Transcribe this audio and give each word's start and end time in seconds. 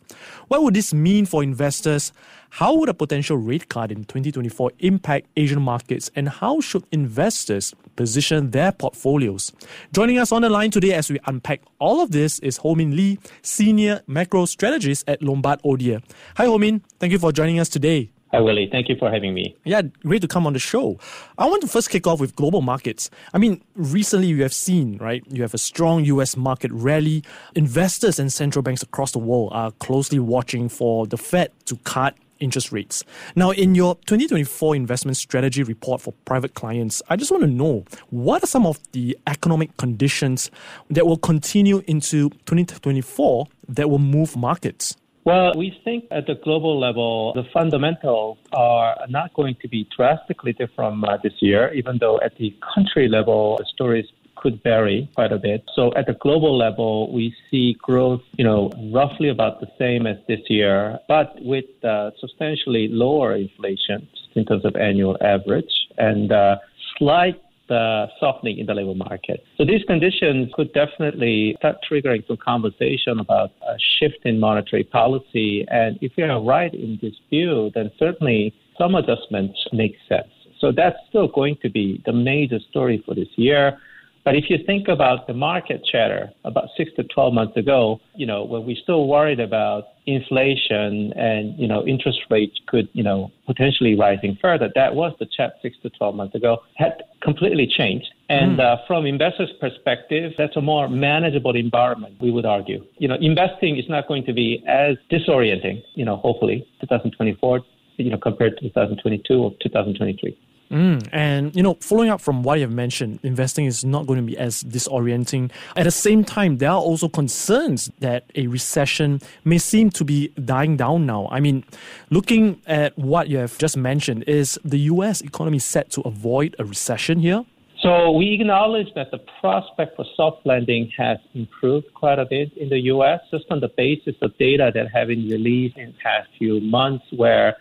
What 0.49 0.61
would 0.63 0.73
this 0.73 0.93
mean 0.93 1.25
for 1.25 1.41
investors? 1.41 2.11
How 2.49 2.75
would 2.75 2.89
a 2.89 2.93
potential 2.93 3.37
rate 3.37 3.69
cut 3.69 3.93
in 3.93 4.03
2024 4.03 4.73
impact 4.79 5.27
Asian 5.37 5.61
markets, 5.61 6.11
and 6.17 6.27
how 6.27 6.59
should 6.59 6.83
investors 6.91 7.73
position 7.95 8.51
their 8.51 8.71
portfolios? 8.71 9.51
Joining 9.93 10.19
us 10.19 10.31
on 10.31 10.41
the 10.41 10.49
line 10.49 10.71
today 10.71 10.93
as 10.93 11.09
we 11.09 11.19
unpack 11.25 11.61
all 11.79 12.01
of 12.01 12.11
this 12.11 12.39
is 12.39 12.57
Ho-Min 12.57 12.95
Lee, 12.95 13.19
Senior 13.41 14.01
Macro 14.07 14.45
Strategist 14.45 15.07
at 15.07 15.21
Lombard 15.21 15.61
Odier. 15.63 16.01
Hi, 16.37 16.45
Ho-Min. 16.45 16.81
Thank 16.99 17.11
you 17.11 17.19
for 17.19 17.31
joining 17.31 17.59
us 17.59 17.69
today. 17.69 18.11
Hi, 18.35 18.41
Willie. 18.41 18.67
Thank 18.69 18.89
you 18.89 18.97
for 18.97 19.09
having 19.09 19.33
me. 19.33 19.55
Yeah, 19.63 19.83
great 20.03 20.21
to 20.21 20.27
come 20.27 20.45
on 20.45 20.51
the 20.51 20.59
show. 20.59 20.99
I 21.37 21.45
want 21.45 21.61
to 21.61 21.69
first 21.69 21.89
kick 21.89 22.05
off 22.05 22.19
with 22.19 22.35
global 22.35 22.61
markets. 22.61 23.09
I 23.33 23.37
mean, 23.37 23.61
recently 23.75 24.27
you 24.27 24.41
have 24.41 24.53
seen, 24.53 24.97
right? 24.97 25.23
You 25.29 25.41
have 25.43 25.53
a 25.53 25.57
strong 25.57 26.03
US 26.03 26.35
market 26.35 26.71
rally. 26.73 27.23
Investors 27.55 28.19
and 28.19 28.33
central 28.33 28.61
banks 28.61 28.83
across 28.83 29.13
the 29.13 29.19
world 29.19 29.51
are 29.53 29.71
closely 29.71 30.19
watching 30.19 30.67
for 30.67 31.07
the 31.07 31.17
Fed 31.17 31.51
to 31.67 31.77
cut 31.77 32.17
interest 32.39 32.71
rates. 32.71 33.03
Now, 33.35 33.51
in 33.51 33.75
your 33.75 33.95
2024 34.05 34.75
investment 34.75 35.17
strategy 35.17 35.63
report 35.63 36.01
for 36.01 36.13
private 36.25 36.53
clients, 36.53 37.01
I 37.09 37.15
just 37.15 37.31
want 37.31 37.43
to 37.43 37.49
know 37.49 37.85
what 38.09 38.43
are 38.43 38.47
some 38.47 38.65
of 38.65 38.79
the 38.91 39.17
economic 39.27 39.75
conditions 39.77 40.51
that 40.89 41.05
will 41.05 41.17
continue 41.17 41.81
into 41.87 42.29
2024 42.45 43.47
that 43.69 43.89
will 43.89 43.99
move 43.99 44.35
markets? 44.35 44.95
Well, 45.25 45.53
we 45.57 45.75
think 45.83 46.05
at 46.11 46.27
the 46.27 46.35
global 46.35 46.79
level, 46.79 47.33
the 47.33 47.45
fundamentals 47.51 48.37
are 48.53 48.95
not 49.09 49.33
going 49.33 49.55
to 49.63 49.67
be 49.67 49.89
drastically 49.95 50.53
different 50.53 51.03
uh, 51.03 51.17
this 51.23 51.33
year, 51.39 51.73
even 51.73 51.97
though 51.99 52.19
at 52.23 52.37
the 52.37 52.55
country 52.75 53.07
level, 53.07 53.57
the 53.57 53.65
story 53.65 54.01
is 54.01 54.09
could 54.45 54.61
vary 54.61 55.09
quite 55.15 55.31
a 55.31 55.39
bit. 55.39 55.63
So 55.75 55.91
at 55.95 56.05
the 56.05 56.13
global 56.13 56.55
level, 56.55 57.11
we 57.11 57.33
see 57.49 57.75
growth, 57.81 58.21
you 58.37 58.45
know, 58.49 58.69
roughly 58.93 59.29
about 59.29 59.59
the 59.59 59.65
same 59.79 60.05
as 60.05 60.17
this 60.27 60.41
year, 60.49 60.99
but 61.07 61.33
with 61.41 61.65
uh, 61.83 62.11
substantially 62.21 62.87
lower 62.87 63.35
inflation 63.35 64.07
in 64.35 64.45
terms 64.45 64.63
of 64.63 64.75
annual 64.75 65.17
average 65.19 65.73
and 65.97 66.31
uh, 66.31 66.57
slight 66.99 67.41
uh, 67.71 68.05
softening 68.19 68.59
in 68.59 68.67
the 68.67 68.75
labor 68.75 68.93
market. 68.93 69.43
So 69.57 69.65
these 69.65 69.83
conditions 69.87 70.51
could 70.53 70.71
definitely 70.73 71.55
start 71.57 71.77
triggering 71.89 72.21
some 72.27 72.37
conversation 72.37 73.19
about 73.19 73.49
a 73.67 73.75
shift 73.97 74.19
in 74.25 74.39
monetary 74.39 74.83
policy. 74.83 75.65
And 75.71 75.97
if 76.01 76.11
we 76.15 76.21
are 76.21 76.39
right 76.39 76.71
in 76.71 76.99
this 77.01 77.15
view, 77.31 77.71
then 77.73 77.89
certainly 77.97 78.53
some 78.77 78.93
adjustments 78.93 79.57
make 79.73 79.95
sense. 80.07 80.29
So 80.61 80.71
that's 80.71 80.99
still 81.09 81.27
going 81.27 81.57
to 81.63 81.69
be 81.69 82.03
the 82.05 82.13
major 82.13 82.59
story 82.69 83.01
for 83.05 83.15
this 83.15 83.33
year. 83.37 83.79
But 84.25 84.35
if 84.35 84.49
you 84.49 84.57
think 84.65 84.87
about 84.87 85.27
the 85.27 85.35
market 85.35 85.85
chatter 85.85 86.31
about 86.45 86.69
six 86.75 86.91
to 86.95 87.03
12 87.03 87.31
months 87.31 87.55
ago, 87.57 88.01
you 88.15 88.25
know, 88.25 88.43
when 88.43 88.65
we 88.65 88.75
still 88.81 89.07
worried 89.07 89.39
about 89.39 89.83
inflation 90.07 91.13
and, 91.13 91.57
you 91.59 91.67
know, 91.67 91.85
interest 91.85 92.19
rates 92.31 92.59
could, 92.65 92.89
you 92.93 93.03
know, 93.03 93.31
potentially 93.45 93.95
rising 93.95 94.35
further, 94.41 94.71
that 94.73 94.95
was 94.95 95.13
the 95.19 95.27
chat 95.27 95.53
six 95.61 95.77
to 95.83 95.91
12 95.91 96.15
months 96.15 96.33
ago, 96.33 96.57
had 96.75 97.03
completely 97.21 97.67
changed. 97.67 98.07
And 98.29 98.57
mm. 98.57 98.61
uh, 98.61 98.77
from 98.87 99.05
investors' 99.05 99.51
perspective, 99.61 100.33
that's 100.39 100.55
a 100.55 100.61
more 100.61 100.89
manageable 100.89 101.55
environment, 101.55 102.15
we 102.19 102.31
would 102.31 102.47
argue. 102.47 102.83
You 102.97 103.07
know, 103.07 103.17
investing 103.21 103.77
is 103.77 103.85
not 103.87 104.07
going 104.07 104.25
to 104.25 104.33
be 104.33 104.63
as 104.67 104.97
disorienting, 105.11 105.83
you 105.93 106.03
know, 106.03 106.17
hopefully 106.17 106.67
2024, 106.81 107.61
you 107.97 108.09
know, 108.09 108.17
compared 108.17 108.57
to 108.57 108.63
2022 108.69 109.35
or 109.35 109.51
2023. 109.61 110.35
Mm, 110.71 111.07
and 111.11 111.55
you 111.55 111.61
know, 111.61 111.75
following 111.75 112.09
up 112.09 112.21
from 112.21 112.43
what 112.43 112.55
you 112.55 112.61
have 112.61 112.71
mentioned, 112.71 113.19
investing 113.23 113.65
is 113.65 113.85
not 113.85 114.07
going 114.07 114.19
to 114.19 114.25
be 114.25 114.37
as 114.37 114.63
disorienting. 114.63 115.51
At 115.75 115.83
the 115.83 115.91
same 115.91 116.23
time, 116.23 116.57
there 116.57 116.71
are 116.71 116.79
also 116.79 117.07
concerns 117.07 117.91
that 117.99 118.25
a 118.35 118.47
recession 118.47 119.21
may 119.43 119.57
seem 119.57 119.89
to 119.91 120.03
be 120.03 120.29
dying 120.43 120.75
down 120.77 121.05
now. 121.05 121.27
I 121.31 121.39
mean, 121.39 121.63
looking 122.09 122.61
at 122.65 122.97
what 122.97 123.27
you 123.27 123.37
have 123.37 123.57
just 123.57 123.77
mentioned, 123.77 124.23
is 124.23 124.59
the 124.65 124.79
U.S. 124.79 125.21
economy 125.21 125.59
set 125.59 125.91
to 125.91 126.01
avoid 126.01 126.55
a 126.57 126.65
recession 126.65 127.19
here? 127.19 127.45
So 127.81 128.11
we 128.11 128.33
acknowledge 128.33 128.87
that 128.95 129.11
the 129.11 129.19
prospect 129.39 129.95
for 129.95 130.05
soft 130.15 130.45
landing 130.45 130.91
has 130.97 131.19
improved 131.35 131.93
quite 131.93 132.17
a 132.17 132.25
bit 132.25 132.51
in 132.57 132.69
the 132.69 132.79
U.S. 132.85 133.19
just 133.29 133.45
on 133.51 133.59
the 133.59 133.67
basis 133.67 134.15
of 134.23 134.35
data 134.39 134.71
that 134.73 134.87
have 134.91 135.09
been 135.09 135.29
released 135.29 135.77
in 135.77 135.87
the 135.87 135.97
past 136.01 136.29
few 136.39 136.59
months, 136.61 137.05
where 137.15 137.57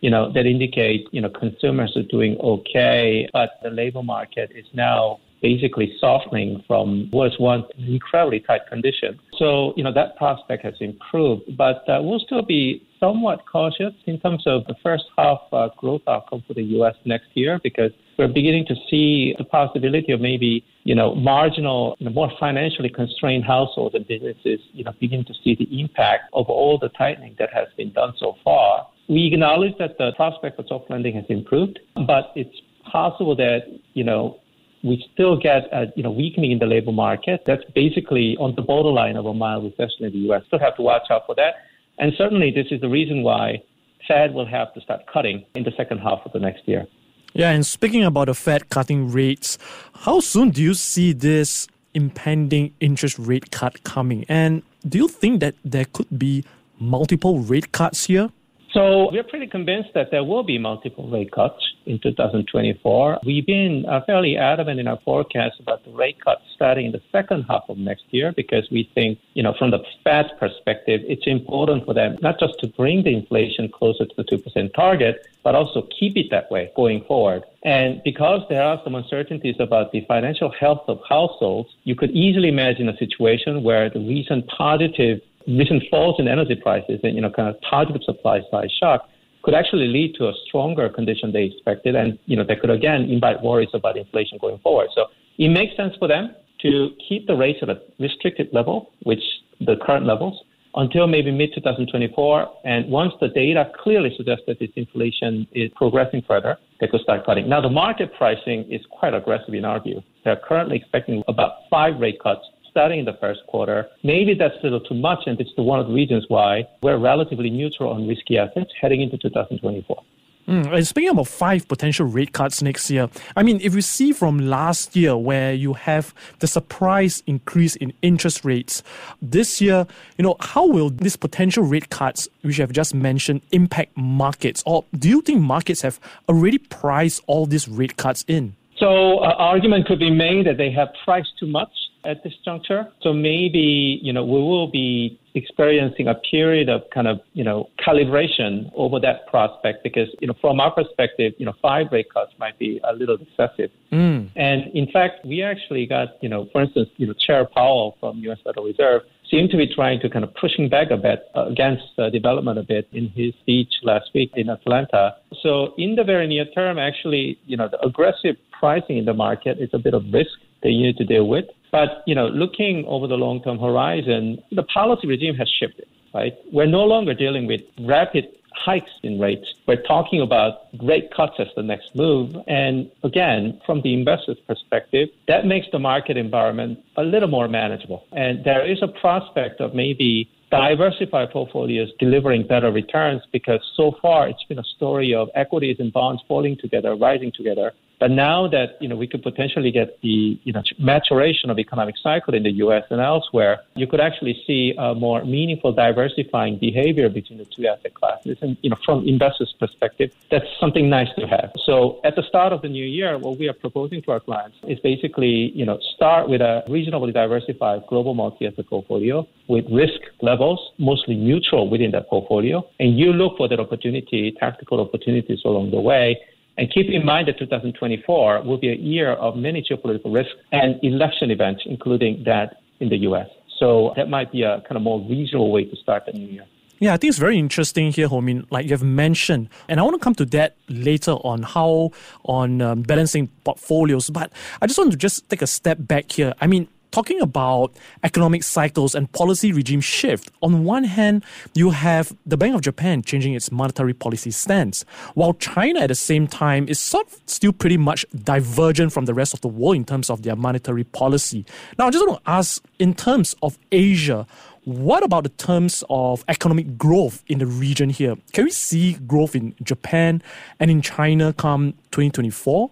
you 0.00 0.10
know, 0.10 0.32
that 0.32 0.46
indicate, 0.46 1.08
you 1.12 1.20
know, 1.20 1.28
consumers 1.30 1.96
are 1.96 2.02
doing 2.04 2.36
okay, 2.40 3.28
but 3.32 3.58
the 3.62 3.70
labor 3.70 4.02
market 4.02 4.50
is 4.54 4.66
now 4.72 5.18
basically 5.40 5.96
softening 6.00 6.62
from 6.66 7.08
was 7.12 7.36
once 7.38 7.64
an 7.76 7.84
incredibly 7.84 8.40
tight 8.40 8.66
condition. 8.68 9.18
So, 9.36 9.72
you 9.76 9.84
know, 9.84 9.92
that 9.92 10.16
prospect 10.16 10.64
has 10.64 10.74
improved, 10.80 11.56
but 11.56 11.88
uh, 11.88 12.00
we'll 12.02 12.20
still 12.20 12.42
be 12.42 12.86
somewhat 12.98 13.44
cautious 13.50 13.94
in 14.06 14.18
terms 14.18 14.42
of 14.46 14.66
the 14.66 14.74
first 14.82 15.04
half 15.16 15.38
uh, 15.52 15.68
growth 15.76 16.02
outcome 16.08 16.42
for 16.46 16.54
the 16.54 16.62
U.S. 16.62 16.94
next 17.04 17.28
year 17.34 17.60
because 17.62 17.92
we're 18.18 18.28
beginning 18.28 18.66
to 18.66 18.74
see 18.90 19.34
the 19.38 19.44
possibility 19.44 20.10
of 20.10 20.20
maybe, 20.20 20.64
you 20.82 20.94
know, 20.94 21.14
marginal, 21.14 21.94
you 21.98 22.06
know, 22.06 22.12
more 22.12 22.32
financially 22.40 22.88
constrained 22.88 23.44
households 23.44 23.94
and 23.94 24.06
businesses, 24.08 24.58
you 24.72 24.82
know, 24.82 24.92
beginning 25.00 25.24
to 25.26 25.34
see 25.44 25.54
the 25.54 25.80
impact 25.80 26.24
of 26.32 26.46
all 26.48 26.78
the 26.78 26.88
tightening 26.90 27.36
that 27.38 27.50
has 27.52 27.68
been 27.76 27.92
done 27.92 28.12
so 28.18 28.34
far. 28.42 28.88
We 29.08 29.30
acknowledge 29.32 29.76
that 29.78 29.96
the 29.98 30.12
prospect 30.16 30.56
for 30.56 30.64
soft 30.68 30.90
landing 30.90 31.14
has 31.14 31.24
improved, 31.28 31.78
but 32.06 32.32
it's 32.34 32.54
possible 32.90 33.34
that, 33.36 33.62
you 33.94 34.04
know, 34.04 34.40
we 34.84 35.04
still 35.12 35.36
get 35.36 35.64
a 35.72 35.86
you 35.96 36.02
know 36.02 36.10
weakening 36.10 36.52
in 36.52 36.58
the 36.58 36.66
labor 36.66 36.92
market. 36.92 37.42
That's 37.46 37.64
basically 37.74 38.36
on 38.38 38.54
the 38.54 38.62
borderline 38.62 39.16
of 39.16 39.26
a 39.26 39.34
mild 39.34 39.64
recession 39.64 40.04
in 40.06 40.12
the 40.12 40.18
U.S. 40.30 40.42
Still 40.46 40.60
have 40.60 40.76
to 40.76 40.82
watch 40.82 41.10
out 41.10 41.26
for 41.26 41.34
that. 41.34 41.54
And 41.98 42.12
certainly, 42.16 42.52
this 42.52 42.66
is 42.70 42.80
the 42.80 42.88
reason 42.88 43.22
why 43.22 43.62
Fed 44.06 44.32
will 44.32 44.46
have 44.46 44.72
to 44.74 44.80
start 44.80 45.00
cutting 45.12 45.44
in 45.54 45.64
the 45.64 45.72
second 45.76 45.98
half 45.98 46.20
of 46.24 46.32
the 46.32 46.38
next 46.38 46.66
year. 46.68 46.86
Yeah, 47.34 47.50
and 47.50 47.66
speaking 47.66 48.04
about 48.04 48.26
the 48.26 48.34
Fed 48.34 48.68
cutting 48.70 49.10
rates, 49.10 49.58
how 49.94 50.20
soon 50.20 50.50
do 50.50 50.62
you 50.62 50.74
see 50.74 51.12
this 51.12 51.68
impending 51.94 52.72
interest 52.80 53.18
rate 53.18 53.50
cut 53.50 53.82
coming? 53.84 54.24
And 54.28 54.62
do 54.88 54.98
you 54.98 55.08
think 55.08 55.40
that 55.40 55.54
there 55.64 55.84
could 55.84 56.18
be 56.18 56.44
multiple 56.78 57.40
rate 57.40 57.72
cuts 57.72 58.06
here? 58.06 58.30
So 58.78 59.10
we're 59.10 59.24
pretty 59.24 59.48
convinced 59.48 59.90
that 59.94 60.12
there 60.12 60.22
will 60.22 60.44
be 60.44 60.56
multiple 60.56 61.10
rate 61.10 61.32
cuts 61.32 61.60
in 61.86 61.98
2024. 61.98 63.18
We've 63.26 63.44
been 63.44 63.84
uh, 63.88 64.02
fairly 64.06 64.36
adamant 64.36 64.78
in 64.78 64.86
our 64.86 65.00
forecast 65.04 65.58
about 65.58 65.84
the 65.84 65.90
rate 65.90 66.24
cuts 66.24 66.42
starting 66.54 66.86
in 66.86 66.92
the 66.92 67.02
second 67.10 67.42
half 67.48 67.64
of 67.68 67.76
next 67.76 68.04
year 68.10 68.32
because 68.36 68.68
we 68.70 68.88
think, 68.94 69.18
you 69.34 69.42
know, 69.42 69.52
from 69.58 69.72
the 69.72 69.80
Fed's 70.04 70.28
perspective, 70.38 71.00
it's 71.08 71.26
important 71.26 71.86
for 71.86 71.92
them 71.92 72.18
not 72.22 72.38
just 72.38 72.60
to 72.60 72.68
bring 72.68 73.02
the 73.02 73.12
inflation 73.12 73.68
closer 73.68 74.06
to 74.06 74.14
the 74.16 74.22
2% 74.22 74.72
target, 74.74 75.26
but 75.42 75.56
also 75.56 75.82
keep 75.98 76.16
it 76.16 76.26
that 76.30 76.48
way 76.48 76.70
going 76.76 77.02
forward. 77.02 77.42
And 77.64 78.00
because 78.04 78.42
there 78.48 78.62
are 78.62 78.80
some 78.84 78.94
uncertainties 78.94 79.56
about 79.58 79.90
the 79.90 80.04
financial 80.06 80.52
health 80.52 80.84
of 80.86 81.00
households, 81.08 81.70
you 81.82 81.96
could 81.96 82.12
easily 82.12 82.48
imagine 82.48 82.88
a 82.88 82.96
situation 82.96 83.64
where 83.64 83.90
the 83.90 83.98
recent 83.98 84.46
positive 84.46 85.20
recent 85.48 85.82
falls 85.90 86.16
in 86.18 86.28
energy 86.28 86.54
prices 86.54 87.00
and, 87.02 87.14
you 87.14 87.22
know, 87.22 87.30
kind 87.30 87.48
of 87.48 87.60
positive 87.62 88.02
supply 88.04 88.40
side 88.50 88.70
shock 88.80 89.08
could 89.42 89.54
actually 89.54 89.88
lead 89.88 90.14
to 90.16 90.28
a 90.28 90.32
stronger 90.46 90.88
condition 90.88 91.32
they 91.32 91.44
expected. 91.44 91.94
And, 91.94 92.18
you 92.26 92.36
know, 92.36 92.44
that 92.44 92.60
could 92.60 92.70
again 92.70 93.02
invite 93.02 93.42
worries 93.42 93.70
about 93.72 93.96
inflation 93.96 94.38
going 94.40 94.58
forward. 94.58 94.88
So 94.94 95.06
it 95.38 95.48
makes 95.48 95.76
sense 95.76 95.94
for 95.98 96.08
them 96.08 96.34
to 96.62 96.90
keep 97.08 97.26
the 97.26 97.34
rates 97.34 97.60
at 97.62 97.70
a 97.70 97.80
restricted 97.98 98.48
level, 98.52 98.90
which 99.04 99.22
the 99.60 99.76
current 99.84 100.06
levels, 100.06 100.42
until 100.74 101.06
maybe 101.06 101.30
mid 101.30 101.50
2024. 101.54 102.48
And 102.64 102.90
once 102.90 103.12
the 103.20 103.28
data 103.28 103.70
clearly 103.82 104.12
suggests 104.16 104.44
that 104.48 104.58
this 104.58 104.70
inflation 104.76 105.46
is 105.52 105.70
progressing 105.76 106.22
further, 106.26 106.58
they 106.80 106.88
could 106.88 107.00
start 107.00 107.24
cutting. 107.24 107.48
Now, 107.48 107.60
the 107.60 107.70
market 107.70 108.12
pricing 108.18 108.70
is 108.70 108.80
quite 108.90 109.14
aggressive 109.14 109.54
in 109.54 109.64
our 109.64 109.80
view. 109.80 110.02
They're 110.24 110.40
currently 110.46 110.76
expecting 110.76 111.22
about 111.26 111.52
five 111.70 111.98
rate 111.98 112.18
cuts 112.22 112.42
starting 112.70 113.00
in 113.00 113.04
the 113.04 113.16
first 113.20 113.40
quarter. 113.48 113.88
Maybe 114.02 114.34
that's 114.34 114.54
a 114.60 114.64
little 114.64 114.80
too 114.80 114.94
much, 114.94 115.20
and 115.26 115.40
it's 115.40 115.50
one 115.56 115.80
of 115.80 115.88
the 115.88 115.92
reasons 115.92 116.24
why 116.28 116.66
we're 116.82 116.98
relatively 116.98 117.50
neutral 117.50 117.90
on 117.90 118.06
risky 118.06 118.38
assets 118.38 118.70
heading 118.80 119.02
into 119.02 119.18
2024. 119.18 120.02
Mm, 120.48 120.72
and 120.72 120.86
speaking 120.86 121.10
about 121.10 121.28
five 121.28 121.68
potential 121.68 122.06
rate 122.06 122.32
cuts 122.32 122.62
next 122.62 122.90
year, 122.90 123.10
I 123.36 123.42
mean, 123.42 123.60
if 123.62 123.74
we 123.74 123.82
see 123.82 124.12
from 124.12 124.38
last 124.38 124.96
year 124.96 125.14
where 125.14 125.52
you 125.52 125.74
have 125.74 126.14
the 126.38 126.46
surprise 126.46 127.22
increase 127.26 127.76
in 127.76 127.92
interest 128.00 128.46
rates, 128.46 128.82
this 129.20 129.60
year, 129.60 129.86
you 130.16 130.22
know, 130.22 130.36
how 130.40 130.66
will 130.66 130.88
these 130.88 131.16
potential 131.16 131.64
rate 131.64 131.90
cuts, 131.90 132.28
which 132.40 132.60
I've 132.60 132.72
just 132.72 132.94
mentioned, 132.94 133.42
impact 133.52 133.94
markets? 133.98 134.62
Or 134.64 134.86
do 134.98 135.10
you 135.10 135.20
think 135.20 135.42
markets 135.42 135.82
have 135.82 136.00
already 136.30 136.56
priced 136.56 137.22
all 137.26 137.44
these 137.44 137.68
rate 137.68 137.98
cuts 137.98 138.24
in? 138.26 138.56
So, 138.78 139.18
uh, 139.18 139.34
argument 139.38 139.86
could 139.86 139.98
be 139.98 140.10
made 140.10 140.46
that 140.46 140.56
they 140.56 140.70
have 140.72 140.88
priced 141.04 141.32
too 141.38 141.46
much 141.46 141.70
at 142.04 142.22
this 142.22 142.32
juncture. 142.44 142.88
So 143.02 143.12
maybe, 143.12 143.98
you 144.02 144.12
know, 144.12 144.24
we 144.24 144.40
will 144.40 144.70
be 144.70 145.18
experiencing 145.34 146.08
a 146.08 146.14
period 146.14 146.68
of 146.68 146.82
kind 146.92 147.06
of, 147.06 147.20
you 147.32 147.44
know, 147.44 147.70
calibration 147.86 148.70
over 148.74 149.00
that 149.00 149.26
prospect 149.26 149.82
because, 149.82 150.08
you 150.20 150.28
know, 150.28 150.34
from 150.40 150.60
our 150.60 150.70
perspective, 150.70 151.34
you 151.38 151.46
know, 151.46 151.54
five 151.60 151.86
rate 151.92 152.12
cuts 152.12 152.32
might 152.38 152.58
be 152.58 152.80
a 152.88 152.92
little 152.94 153.16
excessive. 153.16 153.70
Mm. 153.92 154.30
And 154.36 154.70
in 154.74 154.90
fact, 154.90 155.24
we 155.24 155.42
actually 155.42 155.86
got, 155.86 156.22
you 156.22 156.28
know, 156.28 156.48
for 156.52 156.62
instance, 156.62 156.88
you 156.96 157.06
know, 157.06 157.14
Chair 157.14 157.46
Powell 157.46 157.96
from 158.00 158.18
U.S. 158.18 158.38
Federal 158.44 158.66
Reserve 158.66 159.02
seemed 159.30 159.50
to 159.50 159.56
be 159.56 159.66
trying 159.72 160.00
to 160.00 160.08
kind 160.08 160.24
of 160.24 160.34
pushing 160.34 160.68
back 160.68 160.90
a 160.90 160.96
bit 160.96 161.20
against 161.34 161.84
uh, 161.98 162.10
development 162.10 162.58
a 162.58 162.62
bit 162.62 162.88
in 162.92 163.08
his 163.10 163.34
speech 163.40 163.72
last 163.82 164.10
week 164.14 164.30
in 164.34 164.48
Atlanta. 164.48 165.16
So 165.42 165.74
in 165.76 165.94
the 165.94 166.04
very 166.04 166.26
near 166.26 166.46
term, 166.46 166.78
actually, 166.78 167.38
you 167.46 167.56
know, 167.56 167.68
the 167.68 167.80
aggressive 167.84 168.36
pricing 168.58 168.98
in 168.98 169.04
the 169.04 169.14
market 169.14 169.58
is 169.58 169.70
a 169.72 169.78
bit 169.78 169.94
of 169.94 170.02
risk 170.12 170.30
that 170.62 170.70
you 170.70 170.86
need 170.86 170.96
to 170.96 171.04
deal 171.04 171.28
with. 171.28 171.44
But, 171.70 172.02
you 172.06 172.14
know, 172.14 172.28
looking 172.28 172.84
over 172.86 173.06
the 173.06 173.16
long-term 173.16 173.58
horizon, 173.58 174.42
the 174.50 174.62
policy 174.62 175.06
regime 175.06 175.34
has 175.34 175.48
shifted, 175.60 175.86
right? 176.14 176.32
We're 176.52 176.66
no 176.66 176.84
longer 176.84 177.14
dealing 177.14 177.46
with 177.46 177.60
rapid 177.80 178.24
hikes 178.58 178.90
in 179.02 179.18
rates. 179.18 179.54
We're 179.66 179.82
talking 179.82 180.20
about 180.20 180.68
rate 180.82 181.12
cuts 181.14 181.34
as 181.38 181.48
the 181.56 181.62
next 181.62 181.94
move. 181.94 182.36
And 182.46 182.90
again, 183.02 183.60
from 183.64 183.82
the 183.82 183.94
investor's 183.94 184.38
perspective, 184.46 185.08
that 185.26 185.46
makes 185.46 185.66
the 185.72 185.78
market 185.78 186.16
environment 186.16 186.78
a 186.96 187.02
little 187.02 187.28
more 187.28 187.48
manageable. 187.48 188.04
And 188.12 188.44
there 188.44 188.66
is 188.66 188.78
a 188.82 188.88
prospect 188.88 189.60
of 189.60 189.74
maybe 189.74 190.30
diversified 190.50 191.30
portfolios 191.30 191.90
delivering 191.98 192.46
better 192.46 192.70
returns 192.70 193.22
because 193.32 193.60
so 193.76 193.96
far 194.00 194.28
it's 194.28 194.42
been 194.44 194.58
a 194.58 194.64
story 194.76 195.14
of 195.14 195.28
equities 195.34 195.76
and 195.78 195.92
bonds 195.92 196.22
falling 196.26 196.56
together, 196.56 196.94
rising 196.96 197.32
together. 197.32 197.72
But 197.98 198.12
now 198.12 198.46
that 198.48 198.80
you 198.80 198.88
know 198.88 198.96
we 198.96 199.06
could 199.06 199.22
potentially 199.22 199.70
get 199.70 200.00
the 200.02 200.38
you 200.44 200.52
know 200.52 200.62
maturation 200.78 201.50
of 201.50 201.58
economic 201.58 201.96
cycle 202.02 202.34
in 202.34 202.42
the 202.44 202.52
U.S. 202.64 202.84
and 202.90 203.00
elsewhere, 203.00 203.60
you 203.74 203.86
could 203.86 204.00
actually 204.00 204.40
see 204.46 204.74
a 204.78 204.94
more 204.94 205.24
meaningful 205.24 205.72
diversifying 205.72 206.58
behavior 206.58 207.08
between 207.08 207.38
the 207.38 207.44
two 207.44 207.66
asset 207.66 207.94
classes. 207.94 208.38
And 208.40 208.56
you 208.62 208.70
know 208.70 208.76
from 208.84 209.06
investors' 209.06 209.54
perspective, 209.58 210.12
that's 210.30 210.46
something 210.60 210.88
nice 210.88 211.08
to 211.18 211.26
have. 211.26 211.52
So 211.64 212.00
at 212.04 212.14
the 212.14 212.22
start 212.22 212.52
of 212.52 212.62
the 212.62 212.68
new 212.68 212.84
year, 212.84 213.18
what 213.18 213.38
we 213.38 213.48
are 213.48 213.52
proposing 213.52 214.02
to 214.02 214.12
our 214.12 214.20
clients 214.20 214.56
is 214.68 214.78
basically 214.80 215.52
you 215.54 215.66
know 215.66 215.78
start 215.96 216.28
with 216.28 216.40
a 216.40 216.62
reasonably 216.68 217.12
diversified 217.12 217.82
global 217.88 218.14
multi-asset 218.14 218.66
portfolio 218.66 219.26
with 219.48 219.64
risk 219.70 220.00
levels 220.22 220.60
mostly 220.78 221.14
neutral 221.16 221.68
within 221.68 221.90
that 221.90 222.08
portfolio, 222.08 222.64
and 222.78 222.98
you 222.98 223.12
look 223.12 223.36
for 223.36 223.48
that 223.48 223.58
opportunity, 223.58 224.32
tactical 224.38 224.80
opportunities 224.80 225.40
along 225.44 225.70
the 225.70 225.80
way 225.80 226.16
and 226.58 226.68
keep 226.74 226.88
in 226.90 227.06
mind 227.06 227.28
that 227.28 227.38
2024 227.38 228.42
will 228.42 228.58
be 228.58 228.70
a 228.70 228.74
year 228.74 229.12
of 229.12 229.36
many 229.36 229.62
geopolitical 229.62 230.12
risks 230.12 230.34
and 230.50 230.78
election 230.82 231.30
events, 231.30 231.62
including 231.64 232.24
that 232.26 232.56
in 232.80 232.88
the 232.88 232.98
U.S. 233.08 233.28
So 233.58 233.92
that 233.96 234.10
might 234.10 234.32
be 234.32 234.42
a 234.42 234.60
kind 234.62 234.76
of 234.76 234.82
more 234.82 235.00
reasonable 235.00 235.52
way 235.52 235.64
to 235.64 235.76
start 235.76 236.04
the 236.06 236.12
new 236.12 236.26
year. 236.26 236.44
Yeah, 236.80 236.94
I 236.94 236.96
think 236.96 237.10
it's 237.10 237.18
very 237.18 237.38
interesting 237.38 237.90
here, 237.92 238.06
Ho 238.06 238.20
Min, 238.20 238.46
like 238.50 238.66
you 238.66 238.70
have 238.72 238.84
mentioned, 238.84 239.48
and 239.68 239.80
I 239.80 239.82
want 239.82 239.94
to 239.94 239.98
come 239.98 240.14
to 240.16 240.24
that 240.26 240.56
later 240.68 241.12
on 241.12 241.42
how 241.42 241.90
on 242.24 242.62
um, 242.62 242.82
balancing 242.82 243.28
portfolios. 243.42 244.10
But 244.10 244.32
I 244.62 244.66
just 244.66 244.78
want 244.78 244.92
to 244.92 244.96
just 244.96 245.28
take 245.28 245.42
a 245.42 245.46
step 245.48 245.78
back 245.80 246.12
here. 246.12 246.34
I 246.40 246.46
mean, 246.46 246.68
talking 246.90 247.20
about 247.20 247.74
economic 248.02 248.42
cycles 248.42 248.94
and 248.94 249.10
policy 249.12 249.52
regime 249.52 249.80
shift, 249.80 250.30
on 250.42 250.64
one 250.64 250.84
hand, 250.84 251.24
you 251.54 251.70
have 251.70 252.16
the 252.26 252.36
Bank 252.36 252.54
of 252.54 252.60
Japan 252.62 253.02
changing 253.02 253.34
its 253.34 253.50
monetary 253.50 253.94
policy 253.94 254.30
stance, 254.30 254.84
while 255.14 255.34
China 255.34 255.80
at 255.80 255.88
the 255.88 255.94
same 255.94 256.26
time 256.26 256.68
is 256.68 256.80
sort 256.80 257.06
of 257.06 257.20
still 257.26 257.52
pretty 257.52 257.76
much 257.76 258.04
divergent 258.24 258.92
from 258.92 259.04
the 259.04 259.14
rest 259.14 259.34
of 259.34 259.40
the 259.40 259.48
world 259.48 259.76
in 259.76 259.84
terms 259.84 260.10
of 260.10 260.22
their 260.22 260.36
monetary 260.36 260.84
policy. 260.84 261.44
Now, 261.78 261.88
I 261.88 261.90
just 261.90 262.06
want 262.06 262.24
to 262.24 262.30
ask, 262.30 262.64
in 262.78 262.94
terms 262.94 263.34
of 263.42 263.58
Asia, 263.72 264.26
what 264.64 265.02
about 265.02 265.22
the 265.22 265.30
terms 265.30 265.82
of 265.88 266.24
economic 266.28 266.76
growth 266.76 267.24
in 267.26 267.38
the 267.38 267.46
region 267.46 267.88
here? 267.88 268.16
Can 268.32 268.44
we 268.44 268.50
see 268.50 268.94
growth 269.06 269.34
in 269.34 269.54
Japan 269.62 270.22
and 270.60 270.70
in 270.70 270.82
China 270.82 271.32
come 271.32 271.72
2024? 271.90 272.70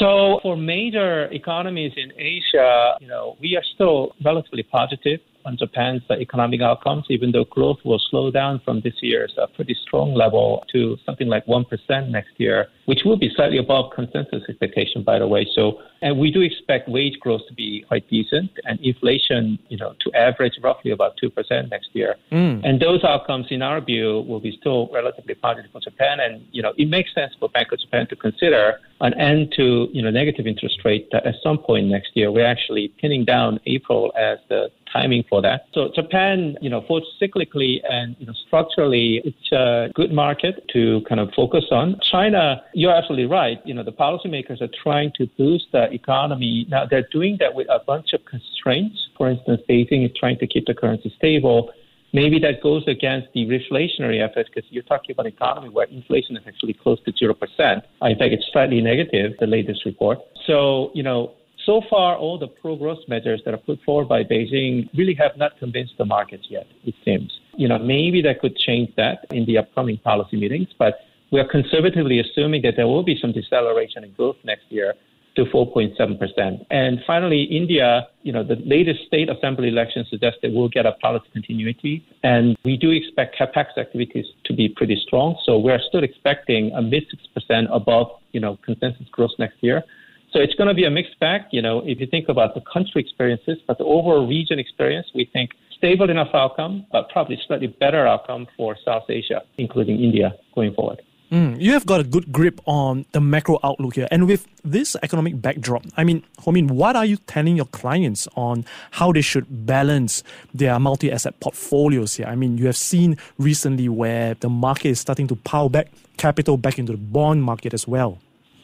So 0.00 0.40
for 0.42 0.56
major 0.56 1.26
economies 1.26 1.92
in 1.96 2.10
Asia, 2.16 2.96
you 3.00 3.06
know, 3.06 3.36
we 3.38 3.54
are 3.56 3.62
still 3.74 4.16
relatively 4.24 4.62
positive 4.62 5.20
on 5.44 5.56
Japan's 5.56 6.02
economic 6.10 6.60
outcomes, 6.60 7.04
even 7.08 7.32
though 7.32 7.44
growth 7.44 7.78
will 7.84 8.00
slow 8.10 8.30
down 8.30 8.60
from 8.64 8.80
this 8.80 8.94
year's 9.00 9.32
a 9.38 9.46
pretty 9.46 9.74
strong 9.74 10.14
level 10.14 10.64
to 10.72 10.96
something 11.04 11.28
like 11.28 11.44
1% 11.46 12.08
next 12.10 12.32
year, 12.38 12.68
which 12.86 13.00
will 13.04 13.16
be 13.16 13.30
slightly 13.34 13.58
above 13.58 13.92
consensus 13.94 14.42
expectation, 14.48 15.02
by 15.02 15.18
the 15.18 15.26
way. 15.26 15.46
So, 15.54 15.80
and 16.02 16.18
we 16.18 16.30
do 16.30 16.40
expect 16.40 16.88
wage 16.88 17.18
growth 17.20 17.42
to 17.48 17.54
be 17.54 17.84
quite 17.86 18.08
decent 18.08 18.50
and 18.64 18.80
inflation, 18.80 19.58
you 19.68 19.76
know, 19.76 19.94
to 20.00 20.12
average 20.14 20.54
roughly 20.62 20.90
about 20.90 21.18
2% 21.22 21.70
next 21.70 21.88
year. 21.92 22.16
Mm. 22.32 22.62
And 22.64 22.80
those 22.80 23.04
outcomes, 23.04 23.46
in 23.50 23.62
our 23.62 23.80
view, 23.80 24.24
will 24.26 24.40
be 24.40 24.56
still 24.58 24.88
relatively 24.92 25.34
positive 25.34 25.70
for 25.72 25.80
Japan. 25.80 26.20
And, 26.20 26.44
you 26.52 26.62
know, 26.62 26.72
it 26.76 26.88
makes 26.88 27.14
sense 27.14 27.32
for 27.38 27.48
Bank 27.48 27.72
of 27.72 27.80
Japan 27.80 28.06
to 28.08 28.16
consider 28.16 28.80
an 29.00 29.18
end 29.18 29.52
to, 29.56 29.88
you 29.92 30.02
know, 30.02 30.10
negative 30.10 30.46
interest 30.46 30.80
rate 30.84 31.08
at 31.12 31.34
some 31.42 31.58
point 31.58 31.86
next 31.86 32.10
year. 32.14 32.30
We're 32.30 32.46
actually 32.46 32.88
pinning 33.00 33.24
down 33.24 33.60
April 33.66 34.12
as 34.16 34.38
the 34.48 34.70
timing 34.92 35.24
for 35.30 35.40
that. 35.40 35.66
So 35.72 35.90
Japan, 35.94 36.56
you 36.60 36.68
know, 36.68 36.82
both 36.86 37.04
cyclically 37.22 37.76
and 37.88 38.16
you 38.18 38.26
know, 38.26 38.34
structurally, 38.46 39.22
it's 39.24 39.52
a 39.52 39.88
good 39.94 40.12
market 40.12 40.68
to 40.74 41.00
kind 41.08 41.20
of 41.20 41.30
focus 41.34 41.64
on. 41.70 41.98
China, 42.10 42.60
you're 42.74 42.94
absolutely 42.94 43.26
right. 43.26 43.58
You 43.64 43.74
know, 43.74 43.84
the 43.84 43.92
policymakers 43.92 44.60
are 44.60 44.68
trying 44.82 45.12
to 45.16 45.26
boost 45.38 45.66
the 45.72 45.90
economy. 45.92 46.66
Now 46.68 46.84
they're 46.90 47.08
doing 47.10 47.36
that 47.40 47.54
with 47.54 47.68
a 47.70 47.78
bunch 47.86 48.12
of 48.12 48.20
constraints. 48.26 48.98
For 49.16 49.30
instance, 49.30 49.62
Beijing 49.68 50.04
is 50.04 50.10
trying 50.18 50.38
to 50.38 50.46
keep 50.46 50.66
the 50.66 50.74
currency 50.74 51.14
stable. 51.16 51.70
Maybe 52.12 52.40
that 52.40 52.60
goes 52.60 52.82
against 52.88 53.28
the 53.34 53.46
reflationary 53.46 54.20
efforts 54.20 54.50
because 54.52 54.68
you're 54.72 54.82
talking 54.82 55.12
about 55.12 55.26
an 55.26 55.32
economy 55.32 55.68
where 55.68 55.86
inflation 55.86 56.36
is 56.36 56.42
actually 56.44 56.74
close 56.74 56.98
to 57.04 57.12
0%. 57.12 57.30
In 57.30 58.18
fact, 58.18 58.32
it's 58.32 58.44
slightly 58.52 58.80
negative, 58.80 59.34
the 59.38 59.46
latest 59.46 59.84
report. 59.84 60.18
So, 60.44 60.90
you 60.92 61.04
know, 61.04 61.34
so 61.66 61.82
far, 61.88 62.16
all 62.16 62.38
the 62.38 62.48
pro-growth 62.48 63.00
measures 63.08 63.42
that 63.44 63.54
are 63.54 63.58
put 63.58 63.80
forward 63.82 64.08
by 64.08 64.24
Beijing 64.24 64.88
really 64.96 65.14
have 65.14 65.36
not 65.36 65.58
convinced 65.58 65.94
the 65.98 66.04
markets 66.04 66.46
yet, 66.48 66.66
it 66.84 66.94
seems. 67.04 67.40
You 67.56 67.68
know, 67.68 67.78
maybe 67.78 68.22
that 68.22 68.40
could 68.40 68.56
change 68.56 68.94
that 68.96 69.26
in 69.30 69.44
the 69.46 69.58
upcoming 69.58 69.98
policy 69.98 70.36
meetings, 70.36 70.68
but 70.78 71.00
we 71.30 71.40
are 71.40 71.48
conservatively 71.48 72.20
assuming 72.20 72.62
that 72.62 72.74
there 72.76 72.86
will 72.86 73.02
be 73.02 73.18
some 73.20 73.32
deceleration 73.32 74.04
in 74.04 74.12
growth 74.12 74.36
next 74.44 74.64
year 74.68 74.94
to 75.36 75.44
4.7%. 75.44 76.66
And 76.70 76.98
finally, 77.06 77.42
India, 77.44 78.08
you 78.22 78.32
know, 78.32 78.42
the 78.42 78.56
latest 78.64 79.06
state 79.06 79.28
assembly 79.30 79.68
election 79.68 80.04
suggests 80.10 80.40
that 80.42 80.52
we'll 80.52 80.68
get 80.68 80.86
a 80.86 80.92
policy 80.92 81.26
continuity. 81.32 82.04
And 82.22 82.56
we 82.64 82.76
do 82.76 82.90
expect 82.90 83.36
capex 83.38 83.78
activities 83.78 84.26
to 84.44 84.52
be 84.52 84.68
pretty 84.68 85.00
strong. 85.06 85.38
So 85.44 85.58
we're 85.58 85.80
still 85.88 86.02
expecting 86.02 86.72
a 86.72 86.82
mid 86.82 87.04
6% 87.38 87.68
above, 87.72 88.08
you 88.32 88.40
know, 88.40 88.58
consensus 88.64 89.06
growth 89.12 89.30
next 89.38 89.62
year. 89.62 89.84
So 90.32 90.38
it's 90.38 90.54
going 90.54 90.68
to 90.68 90.74
be 90.74 90.84
a 90.84 90.90
mixed 90.90 91.18
bag. 91.18 91.42
You 91.50 91.62
know, 91.62 91.82
if 91.84 92.00
you 92.00 92.06
think 92.06 92.28
about 92.28 92.54
the 92.54 92.60
country 92.72 93.00
experiences, 93.00 93.58
but 93.66 93.78
the 93.78 93.84
overall 93.84 94.26
region 94.26 94.58
experience, 94.58 95.08
we 95.14 95.28
think 95.32 95.50
stable 95.76 96.08
enough 96.08 96.28
outcome, 96.34 96.86
but 96.92 97.08
probably 97.08 97.40
slightly 97.46 97.66
better 97.66 98.06
outcome 98.06 98.46
for 98.56 98.76
South 98.84 99.04
Asia, 99.08 99.42
including 99.58 99.98
India, 100.00 100.34
going 100.54 100.72
forward. 100.74 101.02
Mm, 101.32 101.60
you 101.60 101.72
have 101.72 101.86
got 101.86 102.00
a 102.00 102.04
good 102.04 102.32
grip 102.32 102.60
on 102.66 103.06
the 103.12 103.20
macro 103.20 103.58
outlook 103.62 103.94
here. 103.94 104.08
And 104.10 104.26
with 104.26 104.48
this 104.64 104.96
economic 105.02 105.40
backdrop, 105.40 105.84
I 105.96 106.02
mean, 106.02 106.24
Ho 106.40 106.50
Min, 106.50 106.66
what 106.66 106.96
are 106.96 107.06
you 107.06 107.18
telling 107.18 107.56
your 107.56 107.66
clients 107.66 108.26
on 108.34 108.64
how 108.92 109.12
they 109.12 109.20
should 109.20 109.46
balance 109.64 110.24
their 110.52 110.78
multi 110.80 111.10
asset 111.10 111.38
portfolios 111.38 112.16
here? 112.16 112.26
I 112.26 112.34
mean, 112.34 112.58
you 112.58 112.66
have 112.66 112.76
seen 112.76 113.16
recently 113.38 113.88
where 113.88 114.34
the 114.34 114.48
market 114.48 114.88
is 114.88 115.00
starting 115.00 115.28
to 115.28 115.36
pile 115.36 115.68
back 115.68 115.88
capital 116.16 116.56
back 116.56 116.80
into 116.80 116.92
the 116.92 116.98
bond 116.98 117.44
market 117.44 117.74
as 117.74 117.86
well. 117.86 118.18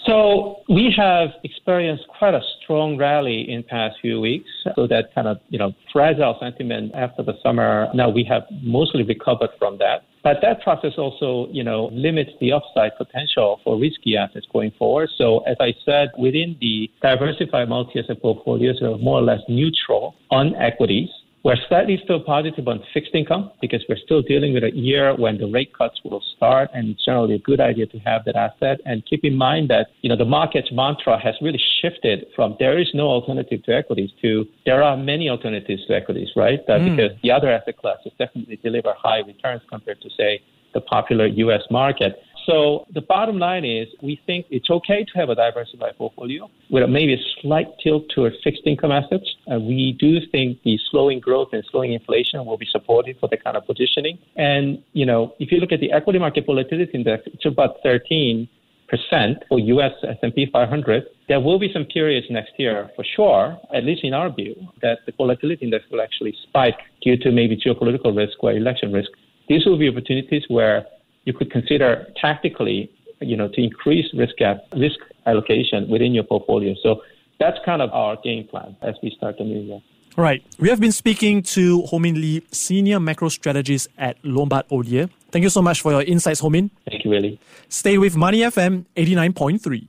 So 0.06 0.62
we 0.68 0.94
have 0.96 1.30
experienced 1.42 2.04
quite 2.18 2.34
a 2.34 2.40
strong 2.62 2.96
rally 2.96 3.50
in 3.50 3.64
past 3.64 3.96
few 4.00 4.20
weeks. 4.20 4.48
So 4.76 4.86
that 4.86 5.12
kind 5.14 5.26
of, 5.26 5.38
you 5.48 5.58
know, 5.58 5.72
fragile 5.92 6.36
sentiment 6.40 6.92
after 6.94 7.22
the 7.22 7.34
summer, 7.42 7.88
now 7.92 8.08
we 8.08 8.22
have 8.24 8.44
mostly 8.62 9.02
recovered 9.02 9.50
from 9.58 9.78
that. 9.78 10.04
But 10.22 10.38
that 10.42 10.62
process 10.62 10.92
also, 10.98 11.48
you 11.52 11.62
know, 11.62 11.88
limits 11.92 12.30
the 12.40 12.52
upside 12.52 12.96
potential 12.96 13.60
for 13.62 13.78
risky 13.78 14.16
assets 14.16 14.46
going 14.52 14.72
forward. 14.78 15.08
So 15.16 15.40
as 15.40 15.56
I 15.60 15.74
said, 15.84 16.10
within 16.18 16.56
the 16.60 16.90
diversified 17.02 17.68
multi-asset 17.68 18.20
portfolios, 18.22 18.82
are 18.82 18.98
more 18.98 19.20
or 19.20 19.22
less 19.22 19.40
neutral 19.48 20.14
on 20.30 20.54
equities 20.56 21.10
We're 21.46 21.54
slightly 21.68 21.96
still 22.02 22.18
positive 22.18 22.66
on 22.66 22.82
fixed 22.92 23.14
income 23.14 23.52
because 23.60 23.80
we're 23.88 24.02
still 24.04 24.20
dealing 24.20 24.52
with 24.52 24.64
a 24.64 24.74
year 24.74 25.14
when 25.14 25.38
the 25.38 25.46
rate 25.46 25.72
cuts 25.78 26.00
will 26.02 26.20
start, 26.36 26.70
and 26.74 26.88
it's 26.88 27.04
generally 27.04 27.36
a 27.36 27.38
good 27.38 27.60
idea 27.60 27.86
to 27.86 27.98
have 28.00 28.24
that 28.24 28.34
asset. 28.34 28.80
And 28.84 29.06
keep 29.06 29.22
in 29.22 29.36
mind 29.36 29.70
that 29.70 29.86
you 30.00 30.08
know 30.08 30.16
the 30.16 30.24
market's 30.24 30.72
mantra 30.72 31.16
has 31.20 31.36
really 31.40 31.62
shifted 31.80 32.26
from 32.34 32.56
there 32.58 32.76
is 32.76 32.88
no 32.94 33.06
alternative 33.06 33.62
to 33.62 33.76
equities 33.76 34.10
to 34.22 34.44
there 34.64 34.82
are 34.82 34.96
many 34.96 35.30
alternatives 35.30 35.86
to 35.86 35.94
equities, 35.94 36.30
right? 36.34 36.58
Uh, 36.68 36.80
mm. 36.80 36.96
Because 36.96 37.16
the 37.22 37.30
other 37.30 37.48
asset 37.48 37.76
classes 37.76 38.10
definitely 38.18 38.56
deliver 38.56 38.92
high 38.98 39.20
returns 39.20 39.62
compared 39.70 40.00
to 40.00 40.10
say 40.18 40.42
the 40.74 40.80
popular 40.80 41.26
U.S. 41.26 41.62
market. 41.70 42.18
So 42.46 42.86
the 42.94 43.00
bottom 43.00 43.38
line 43.38 43.64
is 43.64 43.88
we 44.00 44.20
think 44.24 44.46
it's 44.50 44.70
okay 44.70 45.04
to 45.04 45.18
have 45.18 45.28
a 45.28 45.34
diversified 45.34 45.98
portfolio 45.98 46.48
with 46.70 46.88
maybe 46.88 47.14
a 47.14 47.22
slight 47.42 47.66
tilt 47.82 48.04
towards 48.14 48.36
fixed 48.44 48.62
income 48.66 48.92
assets. 48.92 49.28
Uh, 49.50 49.58
we 49.58 49.96
do 49.98 50.20
think 50.30 50.62
the 50.62 50.78
slowing 50.90 51.18
growth 51.18 51.48
and 51.52 51.64
slowing 51.70 51.92
inflation 51.92 52.44
will 52.46 52.56
be 52.56 52.66
supportive 52.70 53.16
for 53.18 53.28
the 53.28 53.36
kind 53.36 53.56
of 53.56 53.66
positioning. 53.66 54.18
And, 54.36 54.82
you 54.92 55.04
know, 55.04 55.34
if 55.40 55.50
you 55.50 55.58
look 55.58 55.72
at 55.72 55.80
the 55.80 55.90
equity 55.92 56.20
market 56.20 56.46
volatility 56.46 56.92
index, 56.94 57.24
it's 57.26 57.44
about 57.44 57.76
13 57.82 58.48
percent 58.88 59.42
for 59.48 59.58
U.S. 59.58 59.92
S&P 60.02 60.46
500. 60.52 61.04
There 61.28 61.40
will 61.40 61.58
be 61.58 61.72
some 61.72 61.84
periods 61.86 62.28
next 62.30 62.52
year, 62.56 62.88
for 62.94 63.04
sure, 63.16 63.58
at 63.74 63.84
least 63.84 64.04
in 64.04 64.14
our 64.14 64.32
view, 64.32 64.54
that 64.80 64.98
the 65.06 65.12
volatility 65.18 65.64
index 65.64 65.84
will 65.90 66.00
actually 66.00 66.36
spike 66.44 66.78
due 67.02 67.16
to 67.16 67.32
maybe 67.32 67.56
geopolitical 67.56 68.16
risk 68.16 68.42
or 68.44 68.52
election 68.52 68.92
risk. 68.92 69.10
These 69.48 69.66
will 69.66 69.78
be 69.78 69.88
opportunities 69.88 70.44
where 70.48 70.86
you 71.26 71.34
could 71.34 71.50
consider 71.50 72.06
tactically, 72.18 72.90
you 73.20 73.36
know, 73.36 73.48
to 73.48 73.62
increase 73.62 74.06
risk 74.14 74.36
gap, 74.38 74.58
risk 74.74 74.98
allocation 75.26 75.90
within 75.90 76.14
your 76.14 76.24
portfolio. 76.24 76.74
So 76.82 77.02
that's 77.38 77.58
kind 77.66 77.82
of 77.82 77.90
our 77.92 78.16
game 78.24 78.46
plan 78.48 78.76
as 78.80 78.94
we 79.02 79.10
start 79.10 79.36
the 79.36 79.44
new 79.44 79.60
year. 79.60 79.82
Right. 80.16 80.42
We 80.58 80.70
have 80.70 80.80
been 80.80 80.92
speaking 80.92 81.42
to 81.42 81.82
Ho-Min 81.82 82.14
Lee, 82.14 82.42
Senior 82.50 82.98
Macro 83.00 83.28
Strategist 83.28 83.88
at 83.98 84.16
Lombard 84.24 84.66
Odier. 84.70 85.10
Thank 85.30 85.42
you 85.42 85.50
so 85.50 85.60
much 85.60 85.82
for 85.82 85.92
your 85.92 86.02
insights, 86.02 86.40
Ho-Min. 86.40 86.70
Thank 86.88 87.04
you, 87.04 87.10
Willie. 87.10 87.38
Stay 87.68 87.98
with 87.98 88.16
Money 88.16 88.38
FM 88.38 88.86
89.3. 88.96 89.88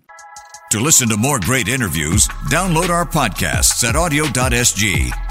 To 0.71 0.79
listen 0.81 1.07
to 1.07 1.15
more 1.15 1.39
great 1.39 1.69
interviews, 1.69 2.27
download 2.49 2.89
our 2.89 3.05
podcasts 3.05 3.87
at 3.87 3.95
awedio.sg 3.95 5.26